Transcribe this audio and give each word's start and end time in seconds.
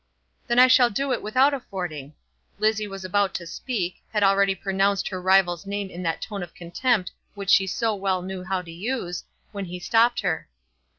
"Then 0.47 0.57
I 0.57 0.65
shall 0.65 0.89
do 0.89 1.13
it 1.13 1.21
without 1.21 1.53
affording." 1.53 2.15
Lizzie 2.57 2.87
was 2.87 3.05
about 3.05 3.35
to 3.35 3.45
speak, 3.45 4.01
had 4.11 4.23
already 4.23 4.55
pronounced 4.55 5.07
her 5.09 5.21
rival's 5.21 5.67
name 5.67 5.91
in 5.91 6.01
that 6.01 6.23
tone 6.23 6.41
of 6.41 6.55
contempt 6.55 7.11
which 7.35 7.51
she 7.51 7.67
so 7.67 7.93
well 7.93 8.23
knew 8.23 8.43
how 8.43 8.63
to 8.63 8.71
use, 8.71 9.23
when 9.51 9.65
he 9.65 9.77
stopped 9.77 10.21
her. 10.21 10.47